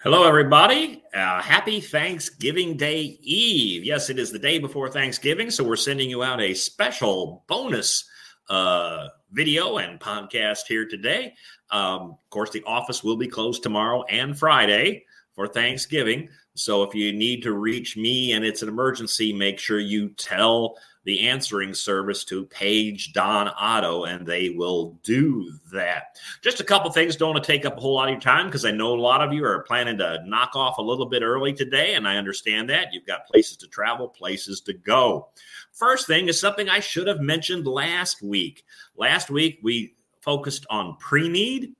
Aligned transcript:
Hello, 0.00 0.22
everybody. 0.22 1.02
Uh, 1.12 1.42
happy 1.42 1.80
Thanksgiving 1.80 2.76
Day 2.76 3.18
Eve. 3.20 3.82
Yes, 3.82 4.10
it 4.10 4.20
is 4.20 4.30
the 4.30 4.38
day 4.38 4.60
before 4.60 4.88
Thanksgiving, 4.88 5.50
so 5.50 5.64
we're 5.64 5.74
sending 5.74 6.08
you 6.08 6.22
out 6.22 6.40
a 6.40 6.54
special 6.54 7.42
bonus 7.48 8.08
uh, 8.48 9.08
video 9.32 9.78
and 9.78 9.98
podcast 9.98 10.68
here 10.68 10.86
today. 10.86 11.34
Um, 11.72 12.12
of 12.12 12.30
course, 12.30 12.50
the 12.50 12.62
office 12.62 13.02
will 13.02 13.16
be 13.16 13.26
closed 13.26 13.64
tomorrow 13.64 14.04
and 14.04 14.38
Friday 14.38 15.04
for 15.32 15.48
Thanksgiving. 15.48 16.28
So 16.54 16.84
if 16.84 16.94
you 16.94 17.12
need 17.12 17.42
to 17.42 17.54
reach 17.54 17.96
me 17.96 18.34
and 18.34 18.44
it's 18.44 18.62
an 18.62 18.68
emergency, 18.68 19.32
make 19.32 19.58
sure 19.58 19.80
you 19.80 20.10
tell 20.10 20.76
the 21.08 21.26
answering 21.26 21.72
service 21.72 22.22
to 22.22 22.44
page 22.44 23.14
Don 23.14 23.50
Otto, 23.58 24.04
and 24.04 24.26
they 24.26 24.50
will 24.50 25.00
do 25.02 25.50
that. 25.72 26.18
Just 26.42 26.60
a 26.60 26.64
couple 26.64 26.90
things. 26.90 27.16
Don't 27.16 27.32
want 27.32 27.42
to 27.42 27.50
take 27.50 27.64
up 27.64 27.78
a 27.78 27.80
whole 27.80 27.94
lot 27.94 28.08
of 28.08 28.12
your 28.12 28.20
time 28.20 28.44
because 28.44 28.66
I 28.66 28.72
know 28.72 28.92
a 28.92 29.00
lot 29.00 29.22
of 29.22 29.32
you 29.32 29.42
are 29.46 29.62
planning 29.62 29.96
to 29.96 30.18
knock 30.26 30.54
off 30.54 30.76
a 30.76 30.82
little 30.82 31.06
bit 31.06 31.22
early 31.22 31.54
today, 31.54 31.94
and 31.94 32.06
I 32.06 32.18
understand 32.18 32.68
that. 32.68 32.92
You've 32.92 33.06
got 33.06 33.26
places 33.26 33.56
to 33.56 33.68
travel, 33.68 34.06
places 34.06 34.60
to 34.60 34.74
go. 34.74 35.30
First 35.72 36.06
thing 36.06 36.28
is 36.28 36.38
something 36.38 36.68
I 36.68 36.80
should 36.80 37.06
have 37.06 37.20
mentioned 37.20 37.66
last 37.66 38.20
week. 38.20 38.66
Last 38.94 39.30
week, 39.30 39.60
we 39.62 39.94
focused 40.20 40.66
on 40.68 40.98
pre 40.98 41.26
need 41.26 41.72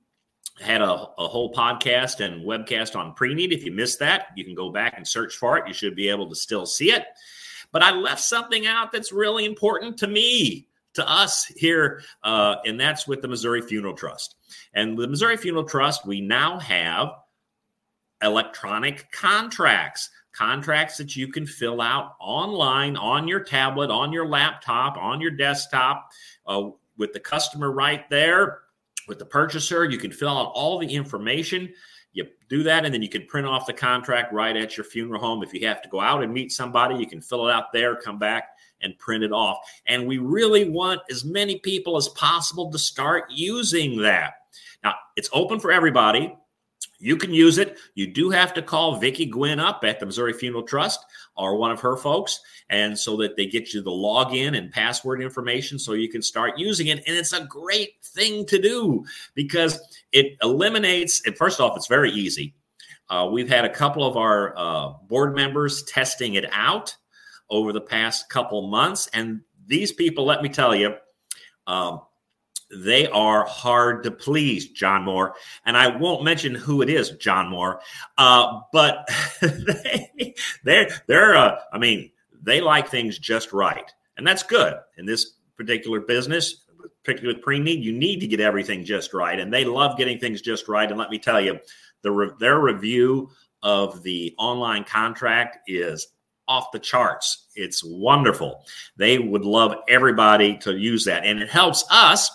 had 0.59 0.81
a, 0.81 0.91
a, 0.91 1.27
whole 1.27 1.53
podcast 1.53 2.19
and 2.19 2.43
webcast 2.43 2.93
on 2.93 3.13
pre-need. 3.13 3.53
If 3.53 3.63
you 3.63 3.71
missed 3.71 3.99
that, 3.99 4.27
you 4.35 4.43
can 4.43 4.55
go 4.55 4.69
back 4.69 4.95
and 4.97 5.07
search 5.07 5.37
for 5.37 5.57
it. 5.57 5.65
You 5.65 5.73
should 5.73 5.95
be 5.95 6.09
able 6.09 6.27
to 6.27 6.35
still 6.35 6.65
see 6.65 6.91
it. 6.91 7.05
But 7.71 7.83
I 7.83 7.91
left 7.91 8.21
something 8.21 8.65
out 8.65 8.91
that's 8.91 9.11
really 9.11 9.45
important 9.45 9.97
to 9.99 10.07
me, 10.07 10.67
to 10.93 11.09
us 11.09 11.45
here, 11.45 12.01
uh, 12.23 12.55
and 12.65 12.79
that's 12.79 13.07
with 13.07 13.21
the 13.21 13.27
Missouri 13.27 13.61
Funeral 13.61 13.93
Trust. 13.93 14.35
And 14.73 14.97
the 14.97 15.07
Missouri 15.07 15.37
Funeral 15.37 15.65
Trust, 15.65 16.05
we 16.05 16.21
now 16.21 16.59
have 16.59 17.09
electronic 18.21 19.11
contracts 19.11 20.09
contracts 20.31 20.97
that 20.97 21.15
you 21.15 21.27
can 21.27 21.45
fill 21.45 21.81
out 21.81 22.15
online 22.19 22.95
on 22.95 23.27
your 23.27 23.41
tablet, 23.41 23.91
on 23.91 24.13
your 24.13 24.27
laptop, 24.27 24.97
on 24.97 25.19
your 25.19 25.31
desktop, 25.31 26.09
uh, 26.45 26.69
with 26.97 27.11
the 27.13 27.19
customer 27.19 27.71
right 27.71 28.09
there, 28.09 28.59
with 29.07 29.19
the 29.19 29.25
purchaser. 29.25 29.85
You 29.85 29.97
can 29.97 30.11
fill 30.11 30.29
out 30.29 30.51
all 30.53 30.79
the 30.79 30.87
information. 30.87 31.73
You 32.13 32.25
do 32.49 32.63
that, 32.63 32.85
and 32.85 32.93
then 32.93 33.01
you 33.01 33.09
can 33.09 33.25
print 33.27 33.45
off 33.45 33.67
the 33.67 33.73
contract 33.73 34.33
right 34.33 34.55
at 34.55 34.75
your 34.75 34.83
funeral 34.83 35.21
home. 35.21 35.43
If 35.43 35.53
you 35.53 35.67
have 35.67 35.81
to 35.83 35.89
go 35.89 35.99
out 35.99 36.23
and 36.23 36.33
meet 36.33 36.51
somebody, 36.51 36.95
you 36.95 37.05
can 37.05 37.21
fill 37.21 37.47
it 37.47 37.51
out 37.53 37.71
there, 37.71 37.95
come 37.95 38.17
back 38.17 38.49
and 38.81 38.97
print 38.97 39.23
it 39.23 39.31
off. 39.31 39.57
And 39.85 40.07
we 40.07 40.17
really 40.17 40.69
want 40.69 41.01
as 41.11 41.23
many 41.23 41.59
people 41.59 41.97
as 41.97 42.07
possible 42.09 42.71
to 42.71 42.79
start 42.79 43.25
using 43.29 44.01
that. 44.01 44.33
Now, 44.83 44.95
it's 45.15 45.29
open 45.33 45.59
for 45.59 45.71
everybody. 45.71 46.35
You 46.99 47.15
can 47.15 47.33
use 47.33 47.57
it. 47.57 47.77
You 47.95 48.07
do 48.07 48.29
have 48.29 48.53
to 48.55 48.61
call 48.61 48.97
Vicki 48.97 49.25
Gwynn 49.25 49.59
up 49.59 49.83
at 49.85 49.99
the 49.99 50.05
Missouri 50.05 50.33
Funeral 50.33 50.63
Trust 50.63 50.99
or 51.37 51.55
one 51.55 51.71
of 51.71 51.79
her 51.79 51.95
folks, 51.95 52.41
and 52.69 52.97
so 52.97 53.15
that 53.17 53.37
they 53.37 53.45
get 53.45 53.73
you 53.73 53.81
the 53.81 53.89
login 53.89 54.57
and 54.57 54.69
password 54.71 55.21
information 55.21 55.79
so 55.79 55.93
you 55.93 56.09
can 56.09 56.21
start 56.21 56.59
using 56.59 56.87
it. 56.87 57.01
And 57.07 57.15
it's 57.15 57.31
a 57.31 57.45
great 57.45 58.03
thing 58.03 58.45
to 58.47 58.61
do 58.61 59.05
because 59.33 59.79
it 60.11 60.37
eliminates. 60.43 61.25
And 61.25 61.37
first 61.37 61.61
off, 61.61 61.77
it's 61.77 61.87
very 61.87 62.11
easy. 62.11 62.53
Uh, 63.09 63.29
we've 63.31 63.49
had 63.49 63.65
a 63.65 63.73
couple 63.73 64.03
of 64.03 64.17
our 64.17 64.53
uh, 64.57 64.89
board 65.07 65.35
members 65.35 65.83
testing 65.83 66.33
it 66.33 66.45
out 66.51 66.95
over 67.49 67.71
the 67.71 67.81
past 67.81 68.29
couple 68.29 68.67
months, 68.67 69.07
and 69.13 69.41
these 69.65 69.91
people, 69.93 70.25
let 70.25 70.41
me 70.41 70.49
tell 70.49 70.75
you, 70.75 70.95
um, 71.65 72.01
they 72.71 73.07
are 73.07 73.45
hard 73.45 74.03
to 74.03 74.11
please, 74.11 74.69
John 74.69 75.03
Moore. 75.03 75.35
And 75.65 75.75
I 75.75 75.95
won't 75.95 76.23
mention 76.23 76.53
who 76.55 76.81
it 76.81 76.89
is, 76.89 77.11
John 77.11 77.49
Moore, 77.49 77.81
uh, 78.17 78.61
but 78.71 79.09
they, 79.41 80.35
they're, 80.63 80.89
they're 81.07 81.35
uh, 81.35 81.59
I 81.73 81.77
mean, 81.77 82.11
they 82.41 82.61
like 82.61 82.87
things 82.87 83.17
just 83.17 83.53
right. 83.53 83.91
And 84.17 84.25
that's 84.25 84.43
good 84.43 84.75
in 84.97 85.05
this 85.05 85.33
particular 85.57 85.99
business, 85.99 86.65
particularly 87.03 87.35
with 87.35 87.43
pre-need. 87.43 87.83
You 87.83 87.91
need 87.91 88.19
to 88.19 88.27
get 88.27 88.39
everything 88.39 88.85
just 88.85 89.13
right. 89.13 89.39
And 89.39 89.53
they 89.53 89.65
love 89.65 89.97
getting 89.97 90.19
things 90.19 90.41
just 90.41 90.67
right. 90.67 90.89
And 90.89 90.99
let 90.99 91.09
me 91.09 91.19
tell 91.19 91.41
you, 91.41 91.59
the 92.01 92.11
re- 92.11 92.31
their 92.39 92.59
review 92.59 93.29
of 93.63 94.03
the 94.03 94.33
online 94.37 94.83
contract 94.83 95.57
is 95.67 96.07
off 96.47 96.71
the 96.71 96.79
charts. 96.79 97.47
It's 97.55 97.83
wonderful. 97.83 98.65
They 98.97 99.19
would 99.19 99.45
love 99.45 99.75
everybody 99.87 100.57
to 100.59 100.77
use 100.77 101.05
that. 101.05 101.25
And 101.25 101.41
it 101.41 101.49
helps 101.49 101.85
us 101.91 102.31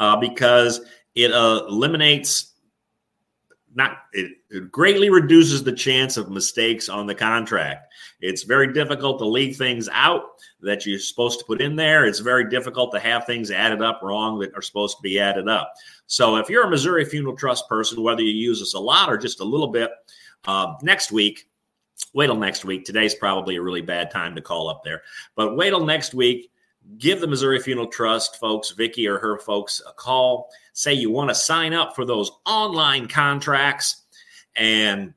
uh, 0.00 0.16
because 0.16 0.80
it 1.14 1.32
uh, 1.32 1.64
eliminates 1.68 2.54
not 3.72 3.98
it, 4.12 4.32
it, 4.50 4.72
greatly 4.72 5.10
reduces 5.10 5.62
the 5.62 5.72
chance 5.72 6.16
of 6.16 6.28
mistakes 6.28 6.88
on 6.88 7.06
the 7.06 7.14
contract. 7.14 7.92
It's 8.20 8.42
very 8.42 8.72
difficult 8.72 9.20
to 9.20 9.24
leave 9.24 9.56
things 9.56 9.88
out 9.92 10.22
that 10.60 10.84
you're 10.84 10.98
supposed 10.98 11.38
to 11.38 11.44
put 11.44 11.60
in 11.60 11.76
there. 11.76 12.04
It's 12.04 12.18
very 12.18 12.48
difficult 12.48 12.90
to 12.92 12.98
have 12.98 13.26
things 13.26 13.52
added 13.52 13.80
up 13.80 14.00
wrong 14.02 14.40
that 14.40 14.54
are 14.56 14.62
supposed 14.62 14.96
to 14.96 15.02
be 15.02 15.20
added 15.20 15.48
up. 15.48 15.72
So 16.06 16.36
if 16.36 16.50
you're 16.50 16.66
a 16.66 16.70
Missouri 16.70 17.04
Funeral 17.04 17.36
Trust 17.36 17.68
person, 17.68 18.02
whether 18.02 18.22
you 18.22 18.32
use 18.32 18.58
this 18.58 18.74
a 18.74 18.80
lot 18.80 19.08
or 19.08 19.16
just 19.16 19.38
a 19.38 19.44
little 19.44 19.68
bit, 19.68 19.90
uh, 20.46 20.74
next 20.82 21.12
week, 21.12 21.48
wait 22.12 22.26
till 22.26 22.34
next 22.34 22.64
week. 22.64 22.84
Today's 22.84 23.14
probably 23.14 23.54
a 23.54 23.62
really 23.62 23.82
bad 23.82 24.10
time 24.10 24.34
to 24.34 24.42
call 24.42 24.68
up 24.68 24.82
there, 24.82 25.02
but 25.36 25.56
wait 25.56 25.70
till 25.70 25.84
next 25.84 26.12
week 26.12 26.50
give 26.98 27.20
the 27.20 27.26
Missouri 27.26 27.60
Funeral 27.60 27.86
Trust 27.86 28.36
folks, 28.38 28.70
Vicki 28.70 29.06
or 29.06 29.18
her 29.18 29.38
folks, 29.38 29.82
a 29.86 29.92
call. 29.92 30.50
Say 30.72 30.94
you 30.94 31.10
want 31.10 31.30
to 31.30 31.34
sign 31.34 31.72
up 31.72 31.94
for 31.94 32.04
those 32.04 32.30
online 32.46 33.08
contracts, 33.08 34.04
and 34.56 35.14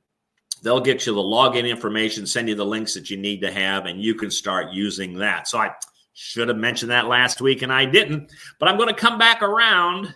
they'll 0.61 0.79
get 0.79 1.05
you 1.05 1.13
the 1.13 1.21
login 1.21 1.67
information, 1.67 2.25
send 2.25 2.49
you 2.49 2.55
the 2.55 2.65
links 2.65 2.93
that 2.93 3.09
you 3.09 3.17
need 3.17 3.41
to 3.41 3.51
have, 3.51 3.85
and 3.85 4.01
you 4.01 4.15
can 4.15 4.31
start 4.31 4.71
using 4.71 5.17
that. 5.19 5.47
So 5.47 5.57
I 5.57 5.71
should 6.13 6.47
have 6.47 6.57
mentioned 6.57 6.91
that 6.91 7.07
last 7.07 7.41
week, 7.41 7.61
and 7.61 7.71
I 7.71 7.85
didn't. 7.85 8.31
But 8.59 8.69
I'm 8.69 8.77
going 8.77 8.89
to 8.89 8.95
come 8.95 9.17
back 9.17 9.41
around 9.41 10.13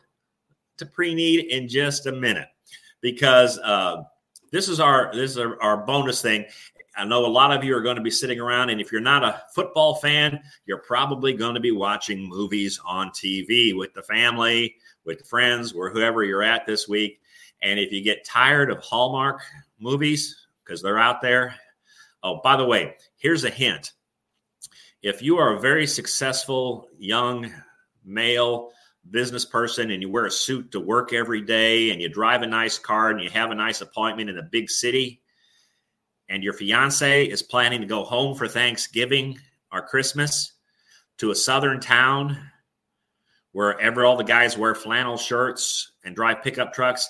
to 0.78 0.85
pre-need 0.85 1.45
in 1.45 1.68
just 1.68 2.06
a 2.06 2.12
minute 2.12 2.47
because 3.01 3.57
uh, 3.59 4.03
this 4.51 4.69
is 4.69 4.79
our 4.79 5.12
this 5.13 5.31
is 5.31 5.38
our, 5.38 5.62
our 5.62 5.78
bonus 5.78 6.22
thing 6.22 6.45
I 6.97 7.06
know 7.06 7.25
a 7.25 7.28
lot 7.28 7.56
of 7.56 7.63
you 7.63 7.75
are 7.75 7.81
going 7.81 7.97
to 7.97 8.02
be 8.02 8.09
sitting 8.09 8.40
around, 8.40 8.72
and 8.72 8.81
if 8.81 8.91
you're 8.91 9.02
not 9.02 9.24
a 9.24 9.44
football 9.53 9.96
fan, 9.96 10.41
you're 10.66 10.80
probably 10.80 11.31
going 11.34 11.53
to 11.53 11.59
be 11.59 11.72
watching 11.72 12.28
movies 12.28 12.80
on 12.84 13.12
TV 13.12 13.78
with 13.78 13.94
the 13.94 14.02
family, 14.02 14.75
with 15.06 15.28
friends, 15.28 15.74
or 15.74 15.91
whoever 15.91 16.24
you're 16.24 16.41
at 16.41 16.66
this 16.66 16.88
week. 16.88 17.22
And 17.62 17.80
if 17.80 17.91
you 17.91 18.02
get 18.02 18.25
tired 18.25 18.72
of 18.72 18.80
Hallmark 18.80 19.41
movies 19.80 20.47
because 20.63 20.81
they're 20.81 21.00
out 21.00 21.22
there, 21.22 21.56
oh, 22.24 22.41
by 22.44 22.57
the 22.57 22.66
way, 22.66 22.96
here's 23.18 23.44
a 23.44 23.50
hint. 23.50 23.94
If 25.03 25.22
you 25.22 25.38
are 25.38 25.56
a 25.56 25.59
very 25.59 25.86
successful 25.86 26.88
young 26.97 27.53
male 28.03 28.72
business 29.12 29.46
person 29.46 29.91
and 29.91 30.02
you 30.02 30.09
wear 30.09 30.25
a 30.25 30.31
suit 30.31 30.72
to 30.72 30.80
work 30.80 31.13
every 31.13 31.41
day 31.41 31.91
and 31.91 32.02
you 32.02 32.09
drive 32.09 32.41
a 32.41 32.47
nice 32.47 32.78
car 32.78 33.12
and 33.12 33.22
you 33.22 33.30
have 33.30 33.52
a 33.52 33.56
nice 33.56 33.81
appointment 33.81 34.30
in 34.30 34.40
a 34.40 34.44
big 34.44 34.69
city, 34.69 35.22
and 36.29 36.43
your 36.43 36.53
fiance 36.53 37.25
is 37.25 37.41
planning 37.41 37.81
to 37.81 37.88
go 37.88 38.03
home 38.03 38.35
for 38.35 38.47
Thanksgiving 38.47 39.39
or 39.71 39.81
Christmas 39.81 40.53
to 41.17 41.31
a 41.31 41.35
southern 41.35 41.79
town 41.79 42.38
where 43.53 43.79
ever 43.79 44.05
all 44.05 44.17
the 44.17 44.23
guys 44.23 44.57
wear 44.57 44.75
flannel 44.75 45.17
shirts 45.17 45.93
and 46.03 46.15
drive 46.15 46.43
pickup 46.43 46.73
trucks, 46.73 47.09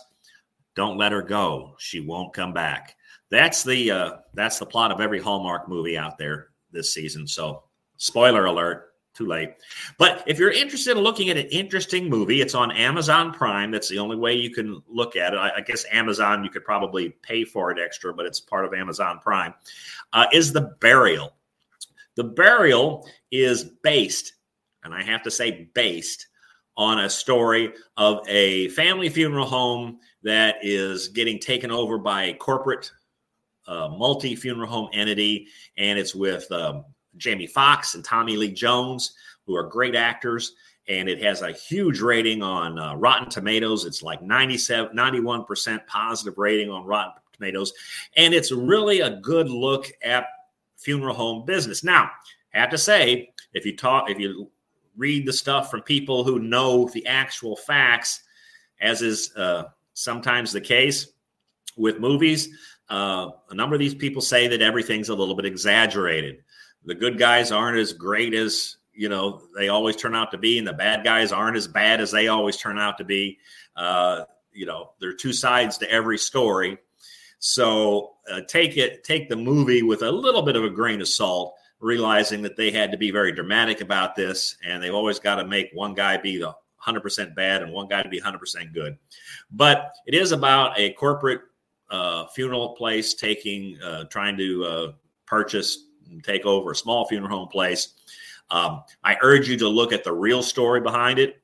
don't 0.75 0.97
let 0.97 1.11
her 1.11 1.21
go. 1.21 1.75
She 1.77 1.99
won't 1.99 2.33
come 2.33 2.53
back. 2.53 2.95
That's 3.29 3.63
the 3.63 3.91
uh, 3.91 4.11
that's 4.33 4.59
the 4.59 4.65
plot 4.65 4.91
of 4.91 5.01
every 5.01 5.19
Hallmark 5.19 5.67
movie 5.67 5.97
out 5.97 6.17
there 6.17 6.47
this 6.71 6.93
season. 6.93 7.27
So, 7.27 7.63
spoiler 7.97 8.45
alert, 8.45 8.86
too 9.17 9.25
late. 9.25 9.53
But 9.97 10.23
if 10.27 10.37
you're 10.37 10.51
interested 10.51 10.95
in 10.95 11.03
looking 11.03 11.29
at 11.29 11.37
an 11.37 11.47
interesting 11.47 12.09
movie, 12.09 12.41
it's 12.41 12.53
on 12.53 12.71
Amazon 12.71 13.33
Prime. 13.33 13.71
That's 13.71 13.89
the 13.89 13.99
only 13.99 14.15
way 14.15 14.33
you 14.33 14.51
can 14.51 14.81
look 14.87 15.15
at 15.15 15.33
it. 15.33 15.37
I, 15.37 15.55
I 15.57 15.61
guess 15.61 15.85
Amazon, 15.91 16.43
you 16.43 16.49
could 16.49 16.63
probably 16.63 17.09
pay 17.21 17.43
for 17.43 17.71
it 17.71 17.79
extra, 17.83 18.13
but 18.13 18.25
it's 18.25 18.39
part 18.39 18.65
of 18.65 18.73
Amazon 18.73 19.19
Prime. 19.19 19.53
Uh, 20.13 20.27
is 20.31 20.53
The 20.53 20.75
Burial. 20.79 21.33
The 22.15 22.23
Burial 22.23 23.07
is 23.31 23.63
based, 23.63 24.33
and 24.83 24.93
I 24.93 25.03
have 25.03 25.23
to 25.23 25.31
say 25.31 25.69
based, 25.73 26.27
on 26.77 26.99
a 26.99 27.09
story 27.09 27.73
of 27.97 28.19
a 28.27 28.69
family 28.69 29.09
funeral 29.09 29.47
home 29.47 29.97
that 30.21 30.57
is 30.61 31.07
getting 31.07 31.39
taken 31.39 31.71
over 31.71 31.97
by 31.97 32.25
a 32.25 32.33
corporate 32.35 32.91
uh, 33.67 33.89
multi 33.89 34.35
funeral 34.35 34.69
home 34.69 34.89
entity, 34.93 35.47
and 35.77 35.97
it's 35.97 36.15
with 36.15 36.49
um, 36.51 36.85
Jamie 37.17 37.47
Foxx 37.47 37.95
and 37.95 38.03
Tommy 38.03 38.37
Lee 38.37 38.51
Jones, 38.51 39.13
who 39.45 39.55
are 39.55 39.63
great 39.63 39.95
actors. 39.95 40.53
And 40.87 41.09
it 41.09 41.21
has 41.21 41.41
a 41.41 41.51
huge 41.51 41.99
rating 41.99 42.41
on 42.41 42.79
uh, 42.79 42.95
Rotten 42.95 43.29
Tomatoes. 43.29 43.85
It's 43.85 44.01
like 44.01 44.21
97, 44.21 44.95
91% 44.95 45.85
positive 45.85 46.37
rating 46.37 46.69
on 46.69 46.85
Rotten 46.85 47.13
Tomatoes. 47.33 47.73
And 48.15 48.33
it's 48.33 48.51
really 48.51 49.01
a 49.01 49.17
good 49.17 49.49
look 49.49 49.91
at 50.01 50.27
funeral 50.77 51.15
home 51.15 51.45
business. 51.45 51.83
Now, 51.83 52.09
I 52.53 52.59
have 52.59 52.69
to 52.69 52.77
say, 52.77 53.33
if 53.53 53.65
you 53.65 53.75
talk, 53.75 54.09
if 54.09 54.17
you 54.17 54.49
read 54.95 55.25
the 55.25 55.33
stuff 55.33 55.69
from 55.69 55.81
people 55.81 56.23
who 56.23 56.39
know 56.39 56.89
the 56.93 57.05
actual 57.05 57.55
facts, 57.55 58.21
as 58.79 59.01
is 59.01 59.35
uh, 59.35 59.65
sometimes 59.93 60.51
the 60.51 60.61
case, 60.61 61.11
with 61.75 61.99
movies, 61.99 62.49
uh, 62.89 63.29
a 63.49 63.55
number 63.55 63.75
of 63.75 63.79
these 63.79 63.95
people 63.95 64.21
say 64.21 64.47
that 64.47 64.61
everything's 64.61 65.09
a 65.09 65.15
little 65.15 65.35
bit 65.35 65.45
exaggerated. 65.45 66.43
The 66.87 66.95
good 66.95 67.19
guys 67.19 67.51
aren't 67.51 67.77
as 67.77 67.93
great 67.93 68.33
as 68.33 68.77
you 68.93 69.09
know 69.09 69.43
they 69.55 69.67
always 69.67 69.95
turn 69.95 70.15
out 70.15 70.31
to 70.31 70.37
be, 70.37 70.57
and 70.57 70.67
the 70.67 70.73
bad 70.73 71.03
guys 71.03 71.31
aren't 71.31 71.57
as 71.57 71.67
bad 71.67 72.01
as 72.01 72.11
they 72.11 72.29
always 72.29 72.57
turn 72.57 72.79
out 72.79 72.97
to 72.97 73.03
be. 73.03 73.37
Uh, 73.75 74.23
you 74.53 74.65
know, 74.65 74.91
there 74.99 75.09
are 75.09 75.13
two 75.13 75.33
sides 75.33 75.77
to 75.77 75.91
every 75.91 76.17
story. 76.17 76.79
So 77.39 78.15
uh, 78.31 78.41
take 78.47 78.77
it, 78.77 79.03
take 79.03 79.29
the 79.29 79.35
movie 79.35 79.83
with 79.83 80.01
a 80.01 80.11
little 80.11 80.41
bit 80.41 80.55
of 80.55 80.63
a 80.63 80.69
grain 80.69 81.01
of 81.01 81.07
salt, 81.07 81.55
realizing 81.79 82.41
that 82.41 82.55
they 82.55 82.71
had 82.71 82.91
to 82.91 82.97
be 82.97 83.11
very 83.11 83.31
dramatic 83.31 83.81
about 83.81 84.15
this, 84.15 84.57
and 84.65 84.81
they've 84.81 84.95
always 84.95 85.19
got 85.19 85.35
to 85.35 85.45
make 85.45 85.69
one 85.73 85.93
guy 85.93 86.17
be 86.17 86.37
the 86.37 86.55
100% 86.83 87.35
bad 87.35 87.61
and 87.61 87.71
one 87.71 87.87
guy 87.87 88.01
to 88.01 88.09
be 88.09 88.19
100% 88.19 88.73
good. 88.73 88.97
But 89.51 89.93
it 90.05 90.15
is 90.15 90.31
about 90.31 90.79
a 90.79 90.93
corporate 90.93 91.41
uh, 91.89 92.27
funeral 92.27 92.69
place 92.69 93.13
taking, 93.13 93.79
uh, 93.81 94.05
trying 94.05 94.37
to 94.37 94.65
uh, 94.65 94.91
purchase 95.25 95.86
take 96.23 96.45
over 96.45 96.71
a 96.71 96.75
small 96.75 97.05
funeral 97.07 97.37
home 97.37 97.47
place. 97.47 97.93
Um, 98.49 98.83
I 99.03 99.17
urge 99.21 99.49
you 99.49 99.57
to 99.57 99.67
look 99.67 99.91
at 99.91 100.03
the 100.03 100.13
real 100.13 100.41
story 100.41 100.81
behind 100.81 101.19
it 101.19 101.41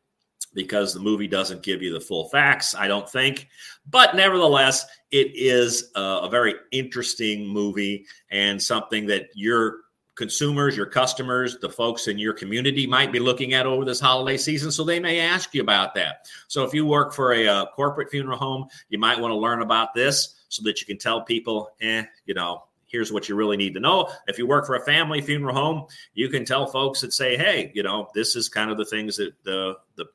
because 0.54 0.94
the 0.94 1.00
movie 1.00 1.27
doesn't 1.27 1.63
give 1.63 1.81
you 1.81 1.92
the 1.92 2.00
full 2.00 2.30
facts, 2.30 2.75
I 2.75 2.88
don't 2.88 3.10
think. 3.10 3.48
But 3.89 4.15
nevertheless, 4.15 4.86
it 5.12 5.31
is 5.36 5.92
a, 5.95 6.01
a 6.24 6.30
very 6.30 6.56
interesting 6.71 7.48
movie 7.48 8.06
and 8.30 8.62
something 8.62 9.06
that 9.07 9.30
your 9.33 9.77
consumers, 10.15 10.77
your 10.77 10.86
customers, 10.86 11.57
the 11.60 11.69
folks 11.69 12.07
in 12.07 12.19
your 12.19 12.33
community 12.33 12.86
might 12.86 13.12
be 13.12 13.19
looking 13.19 13.54
at 13.54 13.65
over 13.65 13.83
this 13.83 14.00
holiday 14.00 14.38
season. 14.38 14.71
So 14.71 14.83
they 14.83 15.00
may 15.00 15.19
ask 15.19 15.54
you 15.56 15.62
about 15.62 15.95
that. 15.95 16.27
So 16.48 16.63
if 16.63 16.74
you 16.74 16.86
work 16.86 17.13
for 17.13 17.33
a, 17.33 17.45
a 17.45 17.63
uh, 17.63 17.65
corporate 17.71 18.12
funeral 18.12 18.38
home, 18.38 18.68
you 18.89 19.00
might 19.00 19.19
want 19.19 19.31
to 19.31 19.38
learn 19.38 19.62
about 19.62 19.94
this 19.94 20.36
so 20.50 20.62
that 20.63 20.80
you 20.80 20.86
can 20.86 21.00
tell 21.00 21.21
people, 21.21 21.71
eh, 21.81 22.04
you 22.25 22.36
know, 22.36 22.63
here's 22.93 23.11
what 23.11 23.27
you 23.27 23.35
really 23.35 23.57
need 23.57 23.73
to 23.73 23.81
know. 23.81 24.09
If 24.27 24.37
you 24.37 24.47
work 24.47 24.65
for 24.65 24.75
a 24.75 24.85
family 24.85 25.19
funeral 25.19 25.55
home, 25.55 25.87
you 26.13 26.29
can 26.29 26.45
tell 26.45 26.67
folks 26.67 27.01
that 27.01 27.11
say, 27.11 27.35
hey, 27.35 27.71
you 27.73 27.83
know, 27.83 28.07
this 28.13 28.37
is 28.37 28.47
kind 28.47 28.71
of 28.71 28.77
the 28.77 28.85
things 28.85 29.17
that 29.17 29.33
the 29.43 29.75
the 29.97 30.05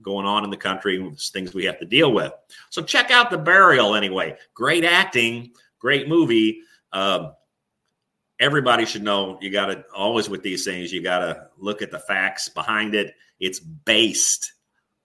going 0.00 0.26
on 0.26 0.44
in 0.44 0.50
the 0.50 0.56
country, 0.56 1.12
things 1.32 1.52
we 1.52 1.64
have 1.64 1.80
to 1.80 1.84
deal 1.84 2.12
with. 2.12 2.32
So 2.70 2.82
check 2.82 3.10
out 3.10 3.30
the 3.30 3.36
burial 3.36 3.96
anyway. 3.96 4.36
Great 4.54 4.84
acting, 4.84 5.50
great 5.80 6.08
movie. 6.08 6.60
Um, 6.92 7.32
everybody 8.38 8.86
should 8.86 9.02
know 9.02 9.36
you 9.40 9.50
got 9.50 9.66
to 9.66 9.84
always 9.94 10.28
with 10.28 10.42
these 10.42 10.64
things 10.64 10.92
you 10.92 11.02
got 11.02 11.18
to 11.18 11.48
look 11.58 11.82
at 11.82 11.90
the 11.90 11.98
facts 11.98 12.48
behind 12.48 12.94
it 12.94 13.14
it's 13.40 13.58
based 13.58 14.52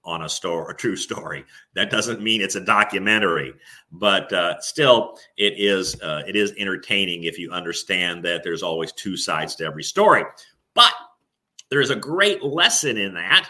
on 0.05 0.23
a 0.23 0.29
story 0.29 0.65
a 0.69 0.75
true 0.75 0.95
story. 0.95 1.45
That 1.75 1.89
doesn't 1.89 2.21
mean 2.21 2.41
it's 2.41 2.55
a 2.55 2.61
documentary 2.61 3.53
but 3.91 4.31
uh, 4.33 4.59
still 4.59 5.17
it 5.37 5.53
is 5.57 5.99
uh, 6.01 6.23
it 6.27 6.35
is 6.35 6.53
entertaining 6.57 7.23
if 7.23 7.37
you 7.37 7.51
understand 7.51 8.23
that 8.25 8.43
there's 8.43 8.63
always 8.63 8.91
two 8.91 9.15
sides 9.17 9.55
to 9.55 9.65
every 9.65 9.83
story. 9.83 10.23
But 10.73 10.93
there's 11.69 11.89
a 11.89 11.95
great 11.95 12.43
lesson 12.43 12.97
in 12.97 13.13
that 13.13 13.49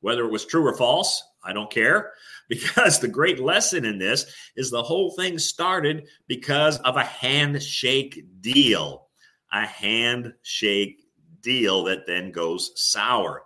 whether 0.00 0.24
it 0.24 0.32
was 0.32 0.46
true 0.46 0.66
or 0.66 0.74
false 0.76 1.22
i 1.44 1.52
don't 1.52 1.70
care 1.70 2.12
because 2.48 2.98
the 2.98 3.08
great 3.08 3.38
lesson 3.38 3.84
in 3.84 3.98
this 3.98 4.32
is 4.56 4.70
the 4.70 4.82
whole 4.82 5.10
thing 5.10 5.38
started 5.38 6.06
because 6.26 6.78
of 6.78 6.96
a 6.96 7.04
handshake 7.04 8.24
deal 8.40 9.08
a 9.52 9.66
handshake 9.66 11.04
deal 11.42 11.84
that 11.84 12.06
then 12.06 12.30
goes 12.30 12.72
sour. 12.76 13.42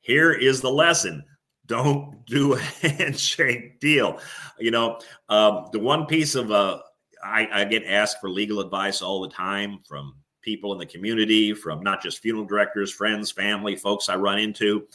Here 0.00 0.32
is 0.32 0.60
the 0.60 0.70
lesson 0.70 1.24
don't 1.66 2.24
do 2.26 2.54
a 2.54 2.58
handshake 2.82 3.80
deal. 3.80 4.18
You 4.58 4.70
know, 4.70 4.98
um, 5.28 5.68
the 5.72 5.78
one 5.78 6.06
piece 6.06 6.34
of 6.34 6.50
uh, 6.50 6.80
I, 7.22 7.48
I 7.52 7.64
get 7.64 7.84
asked 7.86 8.20
for 8.20 8.28
legal 8.28 8.60
advice 8.60 9.02
all 9.02 9.22
the 9.22 9.28
time 9.28 9.80
from 9.86 10.14
people 10.42 10.72
in 10.72 10.78
the 10.78 10.86
community, 10.86 11.54
from 11.54 11.82
not 11.82 12.02
just 12.02 12.18
funeral 12.18 12.44
directors, 12.44 12.92
friends, 12.92 13.30
family, 13.30 13.76
folks 13.76 14.08
I 14.08 14.16
run 14.16 14.38
into. 14.38 14.86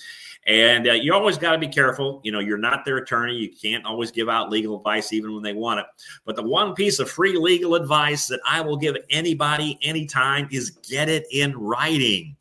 And 0.46 0.88
uh, 0.88 0.94
you 0.94 1.14
always 1.14 1.38
got 1.38 1.54
to 1.54 1.58
be 1.58 1.68
careful. 1.68 2.22
You 2.24 2.32
know, 2.32 2.40
you're 2.40 2.58
not 2.58 2.86
their 2.86 2.98
attorney. 2.98 3.36
You 3.36 3.50
can't 3.50 3.86
always 3.86 4.12
give 4.12 4.30
out 4.30 4.50
legal 4.50 4.78
advice 4.78 5.12
even 5.12 5.34
when 5.34 5.44
they 5.44 5.54
want 5.54 5.80
it. 5.80 5.86
But 6.26 6.36
the 6.36 6.44
one 6.44 6.74
piece 6.74 7.00
of 7.00 7.10
free 7.10 7.38
legal 7.38 7.76
advice 7.76 8.28
that 8.28 8.40
I 8.46 8.62
will 8.62 8.78
give 8.78 8.96
anybody 9.10 9.78
anytime 9.82 10.48
is 10.52 10.70
get 10.70 11.10
it 11.10 11.26
in 11.32 11.58
writing. 11.58 12.36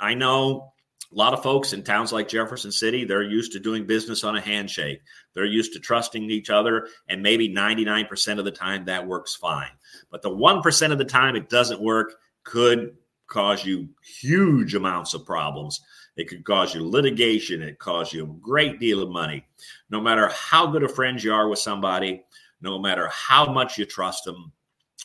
I 0.00 0.14
know 0.14 0.71
a 1.12 1.18
lot 1.18 1.34
of 1.34 1.42
folks 1.42 1.72
in 1.72 1.82
towns 1.82 2.12
like 2.12 2.28
Jefferson 2.28 2.72
City, 2.72 3.04
they're 3.04 3.22
used 3.22 3.52
to 3.52 3.60
doing 3.60 3.86
business 3.86 4.24
on 4.24 4.36
a 4.36 4.40
handshake. 4.40 5.00
They're 5.34 5.44
used 5.44 5.74
to 5.74 5.80
trusting 5.80 6.30
each 6.30 6.48
other. 6.48 6.88
And 7.08 7.22
maybe 7.22 7.48
99% 7.48 8.38
of 8.38 8.44
the 8.44 8.50
time 8.50 8.84
that 8.86 9.06
works 9.06 9.36
fine. 9.36 9.70
But 10.10 10.22
the 10.22 10.30
1% 10.30 10.92
of 10.92 10.98
the 10.98 11.04
time 11.04 11.36
it 11.36 11.50
doesn't 11.50 11.80
work 11.80 12.14
could 12.44 12.96
cause 13.26 13.64
you 13.64 13.88
huge 14.02 14.74
amounts 14.74 15.12
of 15.12 15.26
problems. 15.26 15.80
It 16.16 16.28
could 16.28 16.44
cause 16.44 16.74
you 16.74 16.86
litigation. 16.86 17.62
It 17.62 17.78
cause 17.78 18.12
you 18.12 18.24
a 18.24 18.40
great 18.40 18.80
deal 18.80 19.02
of 19.02 19.10
money. 19.10 19.46
No 19.90 20.00
matter 20.00 20.30
how 20.34 20.66
good 20.66 20.82
of 20.82 20.94
friends 20.94 21.22
you 21.24 21.32
are 21.32 21.48
with 21.48 21.58
somebody, 21.58 22.24
no 22.60 22.78
matter 22.78 23.08
how 23.08 23.50
much 23.52 23.76
you 23.76 23.84
trust 23.84 24.24
them, 24.24 24.52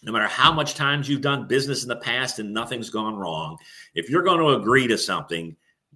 no 0.03 0.11
matter 0.11 0.27
how 0.27 0.51
much 0.51 0.75
times 0.75 1.09
you've 1.09 1.21
done 1.21 1.47
business 1.47 1.83
in 1.83 1.89
the 1.89 1.95
past 1.95 2.39
and 2.39 2.53
nothing's 2.53 2.89
gone 2.89 3.15
wrong, 3.15 3.57
if 3.95 4.09
you're 4.09 4.23
going 4.23 4.39
to 4.39 4.61
agree 4.61 4.87
to 4.87 4.97
something, 4.97 5.55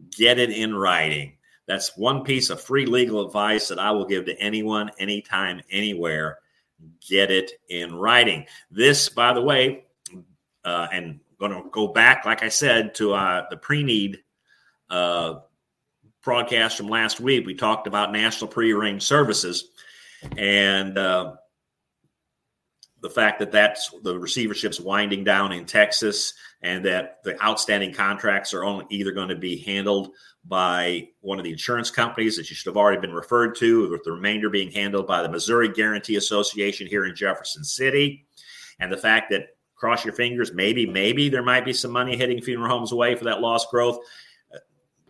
get 0.09 0.39
it 0.39 0.50
in 0.50 0.75
writing. 0.75 1.33
That's 1.68 1.95
one 1.98 2.24
piece 2.24 2.50
of 2.50 2.62
free 2.62 2.86
legal 2.86 3.25
advice 3.25 3.68
that 3.68 3.80
I 3.80 3.92
will 3.92 4.06
give 4.06 4.25
to 4.25 4.38
anyone, 4.39 4.89
anytime, 5.00 5.62
anywhere. 5.69 6.39
Get 7.07 7.31
it 7.31 7.51
in 7.69 7.95
writing. 7.95 8.45
This, 8.71 9.09
by 9.09 9.33
the 9.33 9.42
way, 9.42 9.86
uh, 10.65 10.88
and 10.92 11.19
going 11.39 11.51
to 11.51 11.69
go 11.71 11.88
back, 11.88 12.25
like 12.25 12.44
I 12.44 12.50
said, 12.50 12.94
to 12.95 13.13
uh, 13.13 13.45
the 13.50 13.57
pre-need 13.57 14.19
uh, 14.89 15.36
broadcast 16.24 16.77
from 16.77 16.88
last 16.88 17.19
week, 17.19 17.45
we 17.45 17.56
talked 17.56 17.88
about 17.88 18.12
national 18.12 18.50
prearranged 18.50 19.06
services 19.06 19.69
and 20.38 20.98
uh, 20.98 21.33
the 23.01 23.09
fact 23.09 23.39
that 23.39 23.51
that's 23.51 23.92
the 24.03 24.18
receivership's 24.18 24.80
winding 24.80 25.24
down 25.24 25.51
in 25.51 25.65
Texas 25.65 26.33
and 26.63 26.85
that 26.85 27.23
the 27.23 27.41
outstanding 27.43 27.93
contracts 27.93 28.53
are 28.53 28.63
only 28.63 28.85
either 28.89 29.11
going 29.11 29.29
to 29.29 29.35
be 29.35 29.57
handled 29.57 30.11
by 30.45 31.07
one 31.21 31.39
of 31.39 31.43
the 31.43 31.51
insurance 31.51 31.89
companies 31.89 32.35
that 32.35 32.49
you 32.49 32.55
should 32.55 32.69
have 32.69 32.77
already 32.77 32.99
been 32.99 33.13
referred 33.13 33.55
to, 33.55 33.89
with 33.89 34.03
the 34.03 34.11
remainder 34.11 34.49
being 34.49 34.71
handled 34.71 35.07
by 35.07 35.21
the 35.21 35.29
Missouri 35.29 35.69
Guarantee 35.69 36.15
Association 36.15 36.87
here 36.87 37.05
in 37.05 37.15
Jefferson 37.15 37.63
City. 37.63 38.25
And 38.79 38.91
the 38.91 38.97
fact 38.97 39.29
that 39.31 39.50
cross 39.75 40.05
your 40.05 40.13
fingers, 40.13 40.53
maybe, 40.53 40.86
maybe 40.86 41.29
there 41.29 41.43
might 41.43 41.65
be 41.65 41.74
some 41.74 41.91
money 41.91 42.15
hitting 42.15 42.41
funeral 42.41 42.69
homes 42.69 42.91
away 42.91 43.15
for 43.15 43.24
that 43.25 43.41
lost 43.41 43.69
growth 43.69 44.00